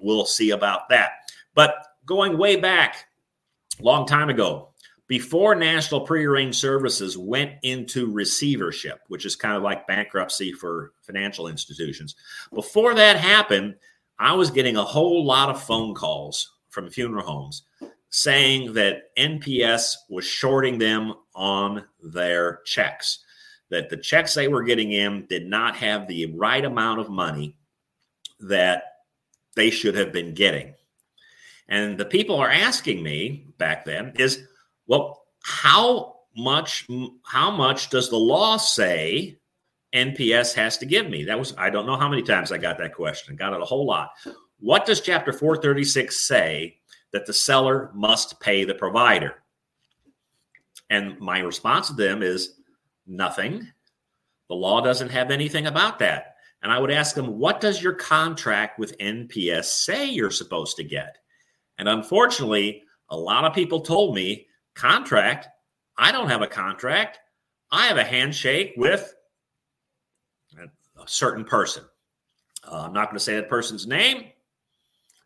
we'll 0.02 0.26
see 0.26 0.52
about 0.52 0.90
that. 0.90 1.12
But 1.56 1.76
going 2.06 2.38
way 2.38 2.58
back, 2.58 3.06
long 3.80 4.06
time 4.06 4.30
ago, 4.30 4.71
before 5.12 5.56
National 5.56 6.00
Prearranged 6.00 6.58
Services 6.58 7.18
went 7.18 7.56
into 7.64 8.10
receivership, 8.10 9.02
which 9.10 9.26
is 9.26 9.36
kind 9.36 9.58
of 9.58 9.62
like 9.62 9.86
bankruptcy 9.86 10.54
for 10.54 10.94
financial 11.02 11.50
institutions, 11.50 12.16
before 12.54 12.96
that 12.96 13.18
happened, 13.18 13.76
I 14.20 14.32
was 14.32 14.50
getting 14.50 14.78
a 14.78 14.86
whole 14.86 15.26
lot 15.26 15.50
of 15.50 15.62
phone 15.62 15.94
calls 15.96 16.54
from 16.70 16.90
funeral 16.90 17.26
homes 17.26 17.64
saying 18.10 18.72
that 18.76 19.14
NPS 19.18 19.96
was 20.10 20.24
shorting 20.24 20.78
them 20.78 21.16
on 21.36 21.84
their 22.02 22.62
checks, 22.64 23.20
that 23.68 23.90
the 23.90 23.98
checks 23.98 24.34
they 24.34 24.48
were 24.48 24.64
getting 24.64 24.94
in 24.94 25.26
did 25.26 25.46
not 25.46 25.76
have 25.76 26.08
the 26.08 26.28
right 26.28 26.64
amount 26.64 27.02
of 27.02 27.10
money 27.10 27.58
that 28.40 28.84
they 29.58 29.72
should 29.72 29.96
have 29.96 30.14
been 30.14 30.34
getting. 30.34 30.74
And 31.68 31.98
the 31.98 32.06
people 32.06 32.38
are 32.38 32.50
asking 32.50 33.04
me 33.04 33.48
back 33.58 33.84
then 33.84 34.14
is, 34.16 34.48
well, 34.88 35.24
how 35.44 36.16
much 36.36 36.88
how 37.26 37.52
much 37.52 37.90
does 37.90 38.10
the 38.10 38.18
law 38.18 38.58
say 38.58 39.38
NPS 39.94 40.54
has 40.54 40.78
to 40.80 40.86
give 40.86 41.10
me? 41.10 41.26
That 41.26 41.40
was 41.40 41.54
I 41.58 41.70
don't 41.70 41.86
know 41.86 41.98
how 41.98 42.10
many 42.10 42.24
times 42.24 42.52
I 42.52 42.58
got 42.58 42.78
that 42.78 42.96
question. 42.96 43.36
Got 43.36 43.54
it 43.54 43.62
a 43.62 43.66
whole 43.66 43.86
lot. 43.86 44.12
What 44.60 44.86
does 44.86 45.02
chapter 45.02 45.34
436 45.34 46.28
say 46.28 46.78
that 47.14 47.26
the 47.26 47.34
seller 47.34 47.92
must 47.94 48.40
pay 48.40 48.64
the 48.64 48.76
provider? 48.76 49.36
And 50.90 51.20
my 51.20 51.40
response 51.40 51.88
to 51.88 51.94
them 51.94 52.22
is 52.22 52.60
nothing. 53.08 53.68
The 54.50 54.56
law 54.56 54.82
doesn't 54.82 55.10
have 55.10 55.32
anything 55.32 55.68
about 55.68 56.00
that. 56.00 56.36
And 56.62 56.72
I 56.72 56.78
would 56.78 56.92
ask 56.92 57.16
them, 57.16 57.40
what 57.40 57.60
does 57.60 57.82
your 57.82 57.94
contract 57.94 58.78
with 58.78 58.98
NPS 59.00 59.66
say 59.66 60.10
you're 60.10 60.30
supposed 60.30 60.78
to 60.78 60.84
get? 60.84 61.18
And 61.80 61.90
unfortunately, 61.90 62.84
a 63.10 63.18
lot 63.18 63.46
of 63.46 63.56
people 63.56 63.82
told 63.82 64.14
me, 64.14 64.48
contract, 64.74 65.48
I 65.98 66.12
don't 66.12 66.30
have 66.30 66.42
a 66.42 66.48
contract. 66.48 67.20
I 67.72 67.88
have 67.88 67.98
a 67.98 68.04
handshake 68.04 68.74
with 68.78 69.14
a 70.60 71.08
certain 71.08 71.46
person. 71.46 71.84
Uh, 72.70 72.84
I'm 72.86 72.94
not 72.94 73.06
going 73.06 73.18
to 73.18 73.24
say 73.24 73.36
that 73.36 73.50
person's 73.50 73.88
name. 73.88 74.26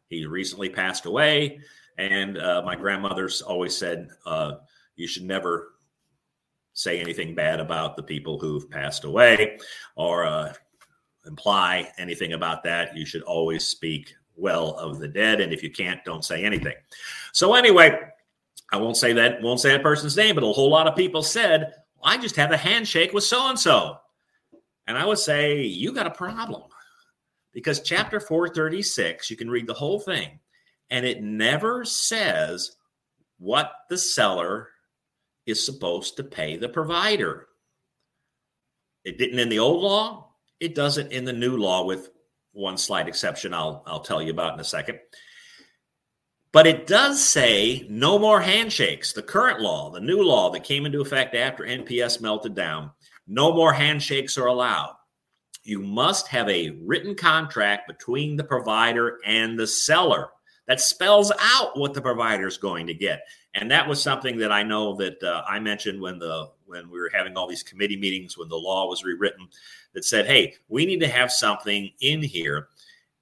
He 0.09 0.25
recently 0.25 0.69
passed 0.69 1.05
away. 1.05 1.59
And 1.97 2.37
uh, 2.37 2.61
my 2.65 2.75
grandmother's 2.75 3.41
always 3.41 3.75
said, 3.75 4.09
uh, 4.25 4.55
you 4.95 5.07
should 5.07 5.23
never 5.23 5.73
say 6.73 6.99
anything 6.99 7.33
bad 7.33 7.59
about 7.59 7.95
the 7.95 8.03
people 8.03 8.37
who've 8.37 8.69
passed 8.69 9.05
away 9.05 9.57
or 9.95 10.25
uh, 10.25 10.53
imply 11.25 11.89
anything 11.97 12.33
about 12.33 12.63
that. 12.63 12.95
You 12.95 13.05
should 13.05 13.23
always 13.23 13.65
speak 13.65 14.13
well 14.35 14.75
of 14.75 14.99
the 14.99 15.07
dead. 15.07 15.39
And 15.39 15.53
if 15.53 15.63
you 15.63 15.71
can't, 15.71 16.03
don't 16.03 16.25
say 16.25 16.43
anything. 16.43 16.75
So, 17.31 17.55
anyway, 17.55 17.97
I 18.71 18.77
won't 18.77 18.97
say 18.97 19.13
that, 19.13 19.41
won't 19.41 19.59
say 19.59 19.71
that 19.71 19.83
person's 19.83 20.17
name, 20.17 20.35
but 20.35 20.43
a 20.43 20.51
whole 20.51 20.69
lot 20.69 20.87
of 20.87 20.95
people 20.95 21.23
said, 21.23 21.73
I 22.03 22.17
just 22.17 22.35
have 22.35 22.51
a 22.51 22.57
handshake 22.57 23.13
with 23.13 23.23
so 23.23 23.49
and 23.49 23.59
so. 23.59 23.97
And 24.87 24.97
I 24.97 25.05
would 25.05 25.19
say, 25.19 25.63
you 25.63 25.91
got 25.91 26.07
a 26.07 26.11
problem 26.11 26.63
because 27.53 27.81
chapter 27.81 28.19
436, 28.19 29.29
you 29.29 29.37
can 29.37 29.49
read 29.49 29.67
the 29.67 29.73
whole 29.73 29.99
thing, 29.99 30.39
and 30.89 31.05
it 31.05 31.23
never 31.23 31.85
says 31.85 32.75
what 33.37 33.71
the 33.89 33.97
seller 33.97 34.69
is 35.45 35.65
supposed 35.65 36.17
to 36.17 36.23
pay 36.23 36.57
the 36.57 36.69
provider. 36.69 37.47
It 39.03 39.17
didn't 39.17 39.39
in 39.39 39.49
the 39.49 39.59
old 39.59 39.81
law, 39.81 40.31
it 40.59 40.75
doesn't 40.75 41.11
in 41.11 41.25
the 41.25 41.33
new 41.33 41.57
law, 41.57 41.85
with 41.85 42.09
one 42.53 42.77
slight 42.77 43.07
exception 43.07 43.53
I'll, 43.53 43.83
I'll 43.85 43.99
tell 43.99 44.21
you 44.21 44.31
about 44.31 44.53
in 44.53 44.59
a 44.59 44.63
second. 44.63 44.99
But 46.55 46.65
it 46.65 46.87
does 46.87 47.21
say 47.21 47.85
no 47.89 48.17
more 48.17 48.39
handshakes. 48.39 49.11
The 49.11 49.21
current 49.21 49.59
law, 49.59 49.91
the 49.91 49.99
new 49.99 50.23
law 50.23 50.49
that 50.51 50.63
came 50.63 50.85
into 50.85 51.01
effect 51.01 51.35
after 51.35 51.65
NPS 51.65 52.21
melted 52.21 52.55
down, 52.55 52.91
no 53.27 53.53
more 53.53 53.73
handshakes 53.73 54.37
are 54.37 54.47
allowed 54.47 54.95
you 55.65 55.79
must 55.79 56.27
have 56.27 56.47
a 56.47 56.69
written 56.83 57.15
contract 57.15 57.87
between 57.87 58.35
the 58.35 58.43
provider 58.43 59.19
and 59.25 59.59
the 59.59 59.65
seller 59.65 60.29
that 60.67 60.79
spells 60.79 61.31
out 61.39 61.77
what 61.77 61.93
the 61.93 62.01
provider 62.01 62.47
is 62.47 62.57
going 62.57 62.87
to 62.87 62.93
get. 62.93 63.21
And 63.55 63.69
that 63.71 63.87
was 63.87 64.01
something 64.01 64.37
that 64.37 64.51
I 64.51 64.63
know 64.63 64.95
that 64.97 65.21
uh, 65.23 65.43
I 65.47 65.59
mentioned 65.59 65.99
when 65.99 66.19
the 66.19 66.51
when 66.65 66.89
we 66.89 66.99
were 66.99 67.11
having 67.13 67.35
all 67.35 67.47
these 67.47 67.63
committee 67.63 67.97
meetings 67.97 68.37
when 68.37 68.49
the 68.49 68.55
law 68.55 68.87
was 68.87 69.03
rewritten 69.03 69.47
that 69.93 70.05
said, 70.05 70.25
"Hey, 70.25 70.55
we 70.67 70.85
need 70.85 70.99
to 70.99 71.07
have 71.07 71.31
something 71.31 71.91
in 71.99 72.21
here. 72.21 72.67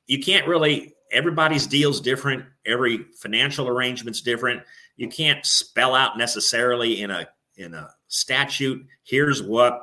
You 0.07 0.19
can't 0.19 0.47
really 0.47 0.95
everybody's 1.13 1.67
deal's 1.67 2.01
different, 2.01 2.43
every 2.65 3.05
financial 3.15 3.67
arrangement's 3.67 4.21
different. 4.21 4.61
You 4.97 5.07
can't 5.07 5.45
spell 5.45 5.95
out 5.95 6.17
necessarily 6.17 7.01
in 7.01 7.11
a 7.11 7.27
in 7.55 7.73
a 7.73 7.89
statute, 8.07 8.85
here's 9.03 9.41
what 9.41 9.79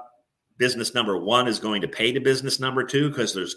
business 0.56 0.94
number 0.94 1.16
one 1.16 1.48
is 1.48 1.58
going 1.58 1.82
to 1.82 1.88
pay 1.88 2.12
to 2.12 2.20
business 2.20 2.60
number 2.60 2.84
two 2.84 3.08
because 3.08 3.34
there's 3.34 3.56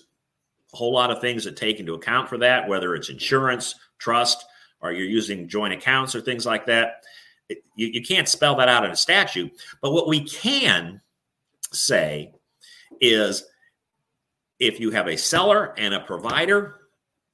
a 0.73 0.77
whole 0.77 0.93
lot 0.93 1.11
of 1.11 1.19
things 1.19 1.43
that 1.43 1.57
take 1.57 1.79
into 1.79 1.93
account 1.93 2.29
for 2.29 2.37
that, 2.37 2.67
whether 2.67 2.95
it's 2.95 3.09
insurance, 3.09 3.75
trust, 3.97 4.45
or 4.81 4.91
you're 4.91 5.05
using 5.05 5.47
joint 5.47 5.73
accounts 5.73 6.15
or 6.15 6.21
things 6.21 6.45
like 6.45 6.65
that. 6.65 7.03
It, 7.49 7.63
you, 7.75 7.87
you 7.87 8.01
can't 8.01 8.27
spell 8.27 8.55
that 8.55 8.69
out 8.69 8.85
in 8.85 8.91
a 8.91 8.95
statute. 8.95 9.51
But 9.81 9.91
what 9.91 10.07
we 10.07 10.23
can 10.23 11.01
say 11.71 12.31
is 13.01 13.43
if 14.59 14.79
you 14.79 14.91
have 14.91 15.07
a 15.07 15.17
seller 15.17 15.73
and 15.77 15.93
a 15.93 15.99
provider, 15.99 16.79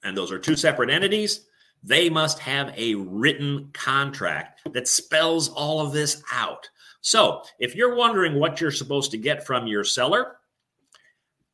and 0.03 0.15
those 0.15 0.31
are 0.31 0.39
two 0.39 0.55
separate 0.55 0.89
entities, 0.89 1.45
they 1.83 2.09
must 2.09 2.39
have 2.39 2.73
a 2.77 2.95
written 2.95 3.69
contract 3.73 4.61
that 4.73 4.87
spells 4.87 5.49
all 5.49 5.79
of 5.79 5.93
this 5.93 6.21
out. 6.33 6.69
So 7.01 7.43
if 7.59 7.75
you're 7.75 7.95
wondering 7.95 8.39
what 8.39 8.59
you're 8.59 8.71
supposed 8.71 9.11
to 9.11 9.17
get 9.17 9.45
from 9.45 9.67
your 9.67 9.83
seller, 9.83 10.37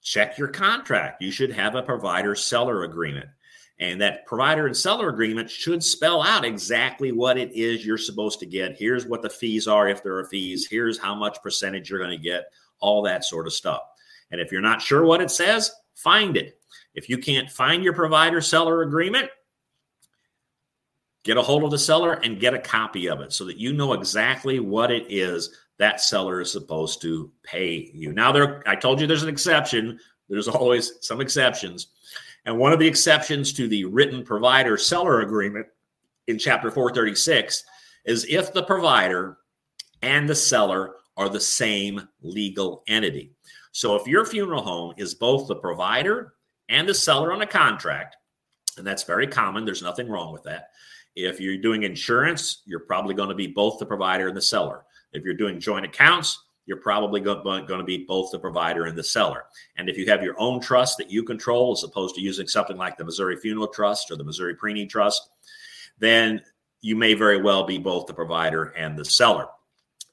check 0.01 0.37
your 0.37 0.47
contract. 0.47 1.21
You 1.21 1.31
should 1.31 1.51
have 1.51 1.75
a 1.75 1.83
provider 1.83 2.35
seller 2.35 2.83
agreement. 2.83 3.27
And 3.77 3.99
that 3.99 4.25
provider 4.25 4.67
and 4.67 4.77
seller 4.77 5.09
agreement 5.09 5.49
should 5.49 5.83
spell 5.83 6.23
out 6.23 6.45
exactly 6.45 7.11
what 7.11 7.37
it 7.37 7.51
is 7.51 7.85
you're 7.85 7.97
supposed 7.97 8.39
to 8.39 8.45
get. 8.45 8.77
Here's 8.77 9.05
what 9.05 9.21
the 9.21 9.29
fees 9.29 9.67
are 9.67 9.89
if 9.89 10.01
there 10.01 10.17
are 10.17 10.25
fees. 10.25 10.65
Here's 10.69 10.97
how 10.97 11.13
much 11.13 11.41
percentage 11.43 11.89
you're 11.89 11.99
going 11.99 12.11
to 12.11 12.17
get, 12.17 12.45
all 12.79 13.01
that 13.01 13.25
sort 13.25 13.47
of 13.47 13.53
stuff. 13.53 13.81
And 14.31 14.39
if 14.39 14.51
you're 14.51 14.61
not 14.61 14.81
sure 14.81 15.03
what 15.03 15.21
it 15.21 15.29
says, 15.29 15.71
find 15.93 16.37
it. 16.37 16.57
If 16.93 17.09
you 17.09 17.17
can't 17.17 17.49
find 17.49 17.83
your 17.83 17.93
provider 17.93 18.41
seller 18.41 18.81
agreement, 18.81 19.29
get 21.23 21.37
a 21.37 21.41
hold 21.41 21.63
of 21.63 21.71
the 21.71 21.79
seller 21.79 22.13
and 22.23 22.39
get 22.39 22.53
a 22.53 22.59
copy 22.59 23.07
of 23.07 23.19
it 23.21 23.33
so 23.33 23.45
that 23.45 23.57
you 23.57 23.73
know 23.73 23.93
exactly 23.93 24.59
what 24.59 24.91
it 24.91 25.05
is 25.09 25.49
that 25.77 25.99
seller 25.99 26.39
is 26.39 26.51
supposed 26.51 27.01
to 27.01 27.31
pay 27.43 27.91
you. 27.93 28.13
Now 28.13 28.31
there 28.31 28.63
I 28.65 28.75
told 28.75 29.01
you 29.01 29.07
there's 29.07 29.23
an 29.23 29.29
exception. 29.29 29.99
There's 30.29 30.47
always 30.47 30.93
some 31.01 31.21
exceptions. 31.21 31.87
And 32.45 32.57
one 32.57 32.71
of 32.71 32.79
the 32.79 32.87
exceptions 32.87 33.51
to 33.53 33.67
the 33.67 33.85
written 33.85 34.23
provider 34.23 34.77
seller 34.77 35.21
agreement 35.21 35.65
in 36.27 36.37
chapter 36.37 36.71
436 36.71 37.63
is 38.05 38.25
if 38.29 38.53
the 38.53 38.63
provider 38.63 39.37
and 40.01 40.29
the 40.29 40.35
seller 40.35 40.95
are 41.17 41.29
the 41.29 41.39
same 41.39 42.07
legal 42.21 42.83
entity. 42.87 43.31
So 43.71 43.95
if 43.95 44.07
your 44.07 44.25
funeral 44.25 44.61
home 44.61 44.93
is 44.97 45.15
both 45.15 45.47
the 45.47 45.55
provider 45.55 46.33
and 46.69 46.87
the 46.87 46.93
seller 46.93 47.31
on 47.33 47.41
a 47.41 47.47
contract, 47.47 48.17
and 48.77 48.85
that's 48.85 49.03
very 49.03 49.27
common, 49.27 49.65
there's 49.65 49.83
nothing 49.83 50.09
wrong 50.09 50.33
with 50.33 50.43
that. 50.43 50.69
If 51.15 51.39
you're 51.39 51.57
doing 51.57 51.83
insurance, 51.83 52.61
you're 52.65 52.81
probably 52.81 53.15
going 53.15 53.29
to 53.29 53.35
be 53.35 53.47
both 53.47 53.79
the 53.79 53.85
provider 53.85 54.27
and 54.27 54.35
the 54.35 54.41
seller. 54.41 54.83
If 55.13 55.23
you're 55.23 55.33
doing 55.33 55.59
joint 55.59 55.85
accounts, 55.85 56.43
you're 56.65 56.77
probably 56.77 57.21
going 57.21 57.67
to 57.67 57.83
be 57.83 58.05
both 58.05 58.31
the 58.31 58.39
provider 58.39 58.85
and 58.85 58.97
the 58.97 59.03
seller. 59.03 59.45
And 59.77 59.87
if 59.87 59.97
you 59.97 60.07
have 60.07 60.23
your 60.23 60.35
own 60.39 60.59
trust 60.59 60.97
that 60.97 61.11
you 61.11 61.23
control, 61.23 61.71
as 61.71 61.83
opposed 61.83 62.15
to 62.15 62.21
using 62.21 62.47
something 62.47 62.75
like 62.75 62.97
the 62.97 63.05
Missouri 63.05 63.37
Funeral 63.37 63.67
Trust 63.67 64.09
or 64.11 64.15
the 64.15 64.23
Missouri 64.23 64.55
Preneed 64.55 64.89
Trust, 64.89 65.29
then 65.99 66.41
you 66.81 66.95
may 66.95 67.13
very 67.13 67.41
well 67.41 67.63
be 67.63 67.77
both 67.77 68.07
the 68.07 68.13
provider 68.13 68.65
and 68.75 68.97
the 68.97 69.05
seller. 69.05 69.47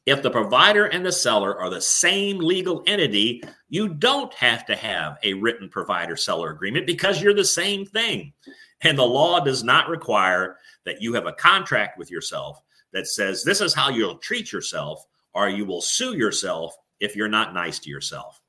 If 0.04 0.22
the 0.22 0.30
provider 0.30 0.86
and 0.86 1.06
the 1.06 1.12
seller 1.12 1.58
are 1.60 1.70
the 1.70 1.80
same 1.80 2.38
legal 2.38 2.82
entity, 2.86 3.42
you 3.68 3.88
don't 3.88 4.34
have 4.34 4.66
to 4.66 4.74
have 4.74 5.16
a 5.22 5.34
written 5.34 5.68
provider 5.68 6.16
seller 6.16 6.50
agreement 6.50 6.86
because 6.86 7.22
you're 7.22 7.34
the 7.34 7.44
same 7.44 7.86
thing. 7.86 8.32
And 8.80 8.98
the 8.98 9.04
law 9.04 9.38
does 9.38 9.62
not 9.62 9.88
require 9.88 10.56
that 10.84 11.00
you 11.00 11.14
have 11.14 11.26
a 11.26 11.32
contract 11.32 11.98
with 11.98 12.10
yourself 12.10 12.60
that 12.92 13.06
says 13.06 13.44
this 13.44 13.60
is 13.60 13.74
how 13.74 13.90
you'll 13.90 14.18
treat 14.18 14.52
yourself, 14.52 15.04
or 15.34 15.48
you 15.48 15.64
will 15.64 15.80
sue 15.80 16.16
yourself 16.16 16.74
if 16.98 17.14
you're 17.14 17.28
not 17.28 17.54
nice 17.54 17.78
to 17.80 17.90
yourself. 17.90 18.40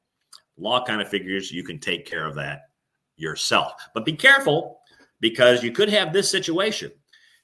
Law 0.57 0.83
kind 0.83 1.01
of 1.01 1.07
figures 1.07 1.51
you 1.51 1.63
can 1.63 1.79
take 1.79 2.05
care 2.05 2.25
of 2.25 2.35
that 2.35 2.69
yourself. 3.15 3.73
But 3.93 4.05
be 4.05 4.13
careful 4.13 4.79
because 5.19 5.63
you 5.63 5.71
could 5.71 5.89
have 5.89 6.11
this 6.11 6.29
situation. 6.29 6.91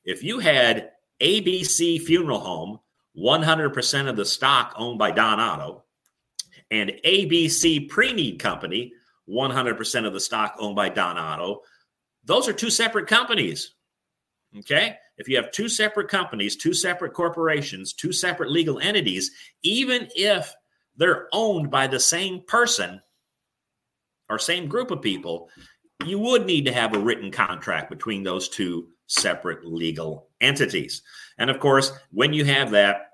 If 0.03 0.23
you 0.23 0.39
had 0.39 0.91
ABC 1.21 2.01
Funeral 2.01 2.39
Home, 2.39 2.79
100% 3.19 4.07
of 4.07 4.15
the 4.15 4.25
stock 4.25 4.73
owned 4.77 4.97
by 4.97 5.11
Don 5.11 5.39
Otto, 5.39 5.83
and 6.71 6.91
ABC 7.05 7.89
Preneed 7.89 8.39
Company, 8.39 8.93
100% 9.29 10.05
of 10.05 10.13
the 10.13 10.19
stock 10.19 10.55
owned 10.59 10.75
by 10.75 10.89
Don 10.89 11.17
Otto, 11.17 11.61
those 12.25 12.47
are 12.47 12.53
two 12.53 12.69
separate 12.69 13.07
companies. 13.07 13.75
Okay. 14.59 14.95
If 15.17 15.27
you 15.27 15.35
have 15.35 15.51
two 15.51 15.69
separate 15.69 16.07
companies, 16.07 16.55
two 16.55 16.73
separate 16.73 17.13
corporations, 17.13 17.93
two 17.93 18.11
separate 18.11 18.49
legal 18.51 18.79
entities, 18.79 19.31
even 19.63 20.07
if 20.15 20.53
they're 20.95 21.27
owned 21.33 21.69
by 21.69 21.87
the 21.87 21.99
same 21.99 22.41
person 22.47 23.01
or 24.29 24.39
same 24.39 24.67
group 24.67 24.91
of 24.91 25.01
people, 25.01 25.49
you 26.05 26.19
would 26.19 26.45
need 26.45 26.65
to 26.65 26.73
have 26.73 26.95
a 26.95 26.99
written 26.99 27.31
contract 27.31 27.89
between 27.89 28.23
those 28.23 28.47
two 28.47 28.87
separate 29.07 29.65
legal 29.65 30.29
entities. 30.39 31.01
And 31.37 31.49
of 31.49 31.59
course, 31.59 31.91
when 32.11 32.31
you 32.31 32.45
have 32.45 32.71
that, 32.71 33.08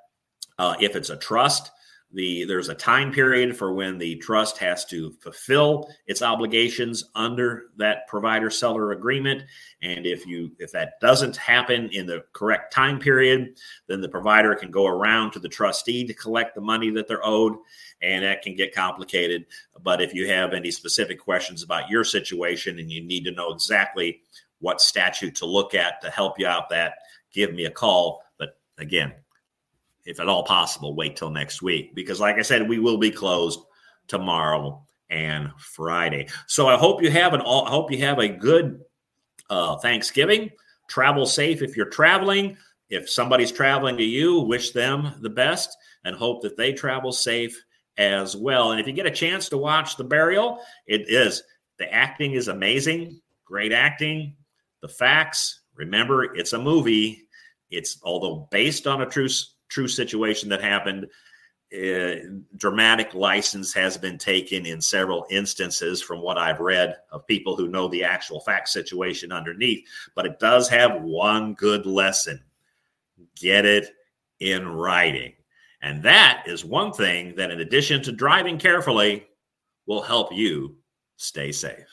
uh, 0.58 0.76
if 0.80 0.96
it's 0.96 1.10
a 1.10 1.18
trust, 1.18 1.72
the 2.16 2.46
there's 2.46 2.70
a 2.70 2.76
time 2.76 3.12
period 3.12 3.56
for 3.56 3.74
when 3.74 3.98
the 3.98 4.16
trust 4.16 4.58
has 4.58 4.86
to 4.86 5.12
fulfill 5.20 5.88
its 6.08 6.22
obligations 6.22 7.04
under 7.14 7.66
that 7.78 8.08
provider 8.08 8.50
seller 8.50 8.94
agreement. 8.94 9.44
And 9.82 10.06
if 10.06 10.26
you 10.26 10.52
if 10.58 10.72
that 10.72 10.94
doesn't 11.02 11.36
happen 11.36 11.90
in 11.92 12.06
the 12.06 12.24
correct 12.34 12.74
time 12.74 13.00
period 13.00 13.58
then 13.88 14.02
the 14.02 14.10
provider 14.10 14.56
can 14.56 14.72
go 14.72 14.88
around 14.88 15.32
to 15.32 15.40
the 15.40 15.50
trustee 15.50 16.06
to 16.06 16.14
collect 16.14 16.56
the 16.56 16.62
money 16.62 16.90
that 16.92 17.08
they're 17.08 17.26
owed 17.26 17.58
and 18.02 18.24
that 18.24 18.42
can 18.42 18.56
get 18.56 18.74
complicated. 18.74 19.46
But 19.84 20.02
if 20.02 20.14
you 20.14 20.28
have 20.30 20.54
any 20.54 20.72
specific 20.72 21.20
questions 21.20 21.64
about 21.64 21.90
your 21.90 22.04
situation 22.04 22.80
and 22.80 22.90
you 22.90 23.04
need 23.04 23.26
to 23.26 23.32
know 23.32 23.52
exactly 23.52 24.22
what 24.60 24.80
statute 24.80 25.36
to 25.36 25.46
look 25.46 25.76
at 25.76 26.02
to 26.02 26.10
help 26.10 26.40
you 26.40 26.48
out 26.48 26.70
that 26.70 26.94
give 27.34 27.54
me 27.54 27.66
a 27.66 27.72
call. 27.72 28.24
But 28.38 28.58
again 28.78 29.14
if 30.06 30.20
at 30.20 30.28
all 30.28 30.44
possible, 30.44 30.96
wait 30.96 31.16
till 31.16 31.32
next 31.32 31.62
week 31.62 31.96
because, 31.96 32.20
like 32.20 32.38
I 32.38 32.44
said, 32.44 32.70
we 32.70 32.80
will 32.80 32.98
be 32.98 33.12
closed 33.12 33.60
tomorrow 34.08 34.86
and 35.10 35.52
Friday. 35.58 36.28
So 36.48 36.68
I 36.68 36.78
hope 36.78 37.02
you 37.02 37.12
have 37.12 37.34
an 37.34 37.42
all. 37.42 37.66
I 37.66 37.70
hope 37.70 37.92
you 37.92 38.00
have 38.00 38.20
a 38.20 38.28
good 38.28 38.82
uh, 39.50 39.78
Thanksgiving. 39.78 40.52
Travel 40.90 41.26
safe 41.26 41.62
if 41.62 41.76
you're 41.76 41.90
traveling. 41.90 42.58
If 42.90 43.10
somebody's 43.10 43.52
traveling 43.52 43.98
to 43.98 44.04
you, 44.04 44.42
wish 44.42 44.72
them 44.72 45.14
the 45.22 45.30
best 45.30 45.76
and 46.04 46.16
hope 46.16 46.44
that 46.44 46.58
they 46.58 46.72
travel 46.72 47.12
safe 47.12 47.60
as 47.98 48.36
well. 48.36 48.72
And 48.72 48.80
if 48.80 48.88
you 48.88 48.94
get 48.94 49.08
a 49.08 49.12
chance 49.12 49.50
to 49.50 49.58
watch 49.58 49.98
the 49.98 50.04
burial, 50.04 50.60
it 50.86 51.10
is 51.10 51.42
the 51.78 51.92
acting 51.92 52.34
is 52.34 52.48
amazing, 52.48 53.20
great 53.44 53.72
acting. 53.72 54.36
The 54.82 54.88
facts, 54.88 55.62
remember, 55.76 56.36
it's 56.36 56.54
a 56.54 56.60
movie. 56.60 57.28
It's 57.72 58.00
although 58.04 58.48
based 58.52 58.86
on 58.86 59.02
a 59.02 59.06
true 59.06 59.30
true 59.76 59.88
situation 59.90 60.48
that 60.48 60.62
happened. 60.62 61.08
uh, 61.74 62.16
dramatic 62.58 63.14
license 63.14 63.74
has 63.74 63.98
been 63.98 64.18
taken 64.18 64.66
in 64.66 64.80
several 64.80 65.26
instances 65.30 66.02
from 66.02 66.22
what 66.22 66.38
I've 66.38 66.60
read 66.60 66.98
of 67.12 67.28
people 67.28 67.56
who 67.56 67.68
know 67.68 67.88
the 67.88 68.04
actual 68.04 68.40
fact 68.40 68.70
situation 68.70 69.32
underneath. 69.32 69.86
But 70.16 70.26
it 70.26 70.40
does 70.40 70.70
have 70.70 71.02
one 71.02 71.54
good 71.56 71.86
lesson 71.86 72.42
get 73.36 73.66
it 73.66 73.90
in 74.40 74.68
writing. 74.68 75.34
And 75.82 76.02
that 76.04 76.44
is 76.46 76.64
one 76.64 76.94
thing 76.94 77.36
that, 77.36 77.52
in 77.52 77.62
addition 77.62 78.02
to 78.04 78.12
driving 78.12 78.58
carefully, 78.58 79.28
will 79.86 80.02
help 80.02 80.34
you 80.34 80.76
stay 81.18 81.52
safe. 81.52 81.88